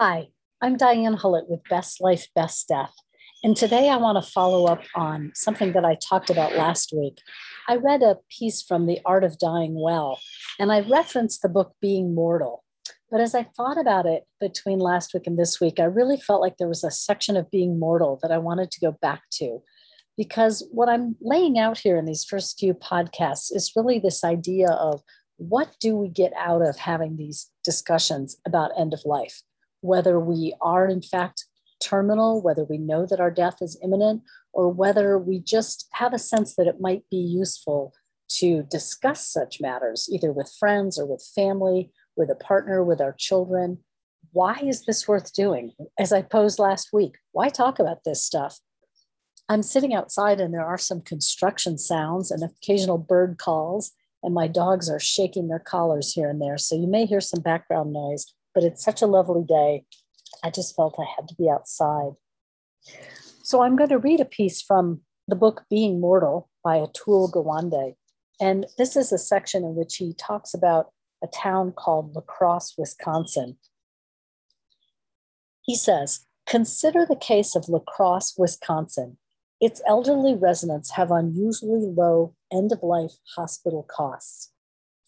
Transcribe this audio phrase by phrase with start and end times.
[0.00, 0.28] Hi,
[0.62, 2.94] I'm Diane Hullet with Best Life, Best Death.
[3.42, 7.18] And today I want to follow up on something that I talked about last week.
[7.68, 10.20] I read a piece from The Art of Dying Well,
[10.56, 12.62] and I referenced the book Being Mortal.
[13.10, 16.42] But as I thought about it between last week and this week, I really felt
[16.42, 19.64] like there was a section of Being Mortal that I wanted to go back to.
[20.16, 24.70] Because what I'm laying out here in these first few podcasts is really this idea
[24.70, 25.02] of
[25.38, 29.42] what do we get out of having these discussions about end of life?
[29.80, 31.44] Whether we are in fact
[31.82, 36.18] terminal, whether we know that our death is imminent, or whether we just have a
[36.18, 37.92] sense that it might be useful
[38.28, 43.14] to discuss such matters, either with friends or with family, with a partner, with our
[43.16, 43.78] children.
[44.32, 45.72] Why is this worth doing?
[45.98, 48.58] As I posed last week, why talk about this stuff?
[49.48, 54.48] I'm sitting outside and there are some construction sounds and occasional bird calls, and my
[54.48, 56.58] dogs are shaking their collars here and there.
[56.58, 59.84] So you may hear some background noise but it's such a lovely day.
[60.42, 62.12] I just felt I had to be outside.
[63.42, 67.94] So I'm going to read a piece from the book Being Mortal by Atul Gawande.
[68.40, 72.74] And this is a section in which he talks about a town called La Crosse,
[72.78, 73.58] Wisconsin.
[75.62, 79.18] He says, Consider the case of La Crosse, Wisconsin.
[79.60, 84.52] Its elderly residents have unusually low end of life hospital costs.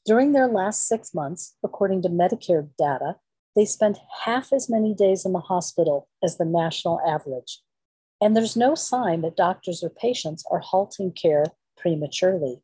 [0.05, 3.17] During their last six months, according to Medicare data,
[3.57, 7.61] they spend half as many days in the hospital as the national average.
[8.21, 12.63] And there's no sign that doctors or patients are halting care prematurely.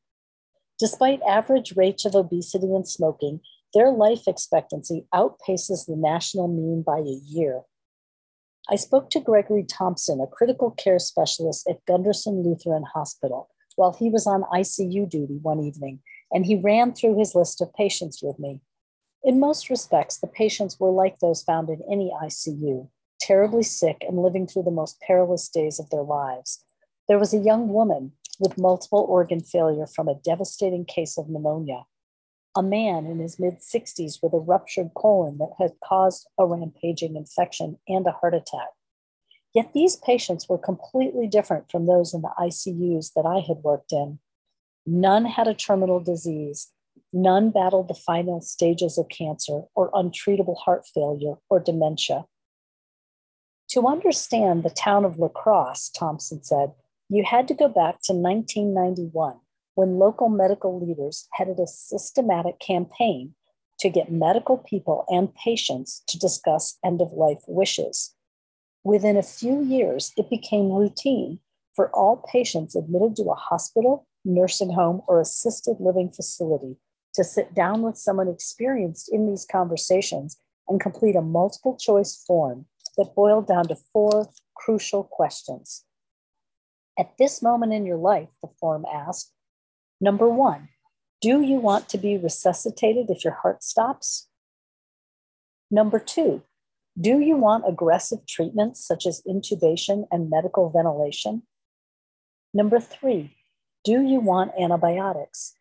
[0.79, 3.41] Despite average rates of obesity and smoking,
[3.73, 7.63] their life expectancy outpaces the national mean by a year.
[8.69, 14.11] I spoke to Gregory Thompson, a critical care specialist at Gundersen Lutheran Hospital, while he
[14.11, 16.01] was on ICU duty one evening,
[16.33, 18.61] and he ran through his list of patients with me.
[19.25, 22.89] In most respects, the patients were like those found in any ICU,
[23.21, 26.65] terribly sick and living through the most perilous days of their lives.
[27.09, 31.85] There was a young woman with multiple organ failure from a devastating case of pneumonia,
[32.57, 37.17] a man in his mid 60s with a ruptured colon that had caused a rampaging
[37.17, 38.71] infection and a heart attack.
[39.55, 43.93] Yet these patients were completely different from those in the ICUs that I had worked
[43.93, 44.19] in.
[44.85, 46.73] None had a terminal disease,
[47.13, 52.27] None battled the final stages of cancer or untreatable heart failure or dementia.
[53.71, 56.73] To understand the town of La Crosse, Thompson said,
[57.09, 59.37] you had to go back to 1991
[59.75, 63.35] when local medical leaders headed a systematic campaign
[63.79, 68.15] to get medical people and patients to discuss end of life wishes.
[68.85, 71.41] Within a few years, it became routine
[71.75, 76.77] for all patients admitted to a hospital, nursing home, or assisted living facility
[77.17, 80.39] to sit down with someone experienced in these conversations
[80.69, 82.67] and complete a multiple choice form
[82.97, 85.85] that boiled down to four crucial questions.
[86.99, 89.33] At this moment in your life, the form asked
[90.01, 90.69] number one,
[91.21, 94.29] do you want to be resuscitated if your heart stops?
[95.71, 96.43] Number two,
[96.99, 101.43] do you want aggressive treatments such as intubation and medical ventilation?
[102.55, 103.37] Number three,
[103.85, 105.56] do you want antibiotics?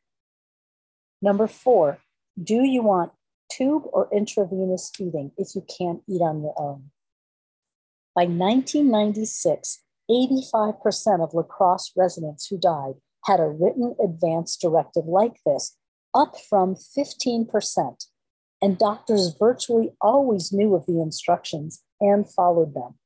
[1.25, 1.97] Number four,
[2.41, 3.11] do you want
[3.51, 6.91] tube or intravenous feeding if you can't eat on your own?
[8.13, 12.93] By 1996, 85% of La Crosse residents who died
[13.23, 15.75] had a written advance directive like this,
[16.13, 18.05] up from 15%.
[18.61, 22.99] And doctors virtually always knew of the instructions and followed them.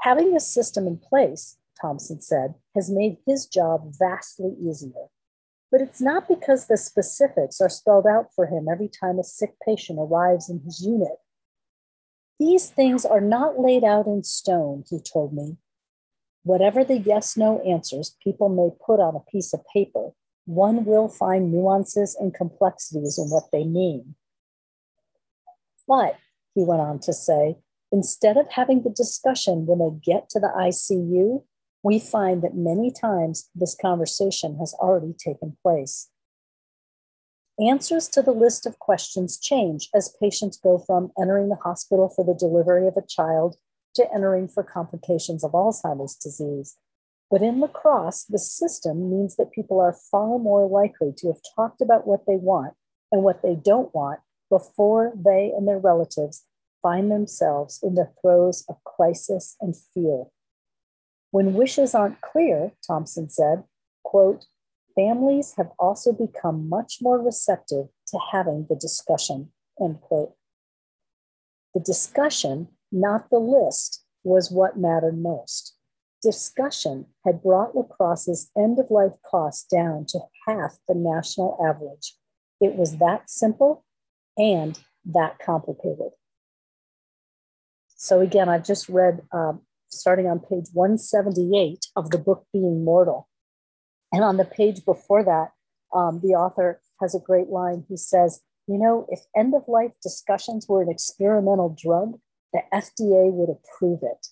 [0.00, 5.10] Having this system in place, Thompson said, has made his job vastly easier.
[5.70, 9.54] But it's not because the specifics are spelled out for him every time a sick
[9.64, 11.18] patient arrives in his unit.
[12.40, 15.58] These things are not laid out in stone, he told me.
[16.42, 20.10] Whatever the yes no answers people may put on a piece of paper,
[20.46, 24.14] one will find nuances and complexities in what they mean.
[25.86, 26.16] But,
[26.54, 27.58] he went on to say,
[27.92, 31.44] instead of having the discussion when they get to the ICU,
[31.82, 36.10] we find that many times this conversation has already taken place.
[37.58, 42.24] Answers to the list of questions change as patients go from entering the hospital for
[42.24, 43.56] the delivery of a child
[43.94, 46.76] to entering for complications of Alzheimer's disease.
[47.30, 51.40] But in La Crosse, the system means that people are far more likely to have
[51.54, 52.74] talked about what they want
[53.12, 56.44] and what they don't want before they and their relatives
[56.82, 60.24] find themselves in the throes of crisis and fear.
[61.30, 63.64] When wishes aren't clear, Thompson said,
[64.02, 64.46] quote,
[64.94, 70.34] families have also become much more receptive to having the discussion, end quote.
[71.74, 75.76] The discussion, not the list, was what mattered most.
[76.22, 82.16] Discussion had brought La Crosse's end of life costs down to half the national average.
[82.60, 83.84] It was that simple
[84.36, 86.10] and that complicated.
[87.96, 93.28] So, again, I've just read, um, starting on page 178 of the book Being Mortal.
[94.12, 95.52] And on the page before that,
[95.96, 97.84] um, the author has a great line.
[97.88, 102.18] He says, You know, if end of life discussions were an experimental drug,
[102.52, 104.26] the FDA would approve it.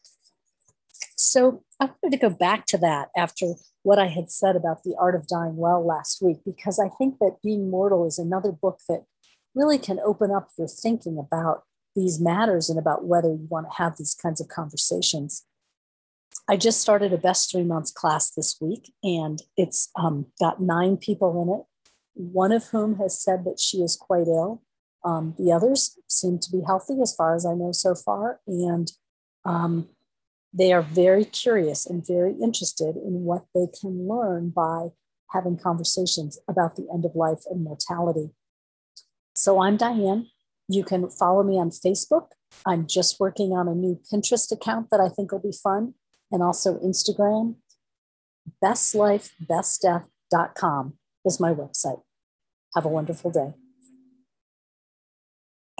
[1.16, 4.94] So I wanted to go back to that after what I had said about the
[4.98, 8.80] art of dying well last week, because I think that Being Mortal is another book
[8.88, 9.04] that
[9.54, 11.64] really can open up your thinking about
[11.98, 15.44] these matters and about whether you want to have these kinds of conversations.
[16.48, 20.96] I just started a best three months class this week, and it's um, got nine
[20.96, 21.66] people in it,
[22.14, 24.62] one of whom has said that she is quite ill.
[25.04, 28.40] Um, the others seem to be healthy, as far as I know so far.
[28.46, 28.90] And
[29.44, 29.88] um,
[30.54, 34.88] they are very curious and very interested in what they can learn by
[35.30, 38.30] having conversations about the end of life and mortality.
[39.34, 40.28] So I'm Diane.
[40.68, 42.26] You can follow me on Facebook.
[42.66, 45.94] I'm just working on a new Pinterest account that I think will be fun,
[46.30, 47.54] and also Instagram.
[48.62, 52.02] Bestlifebestdeath.com is my website.
[52.74, 53.54] Have a wonderful day.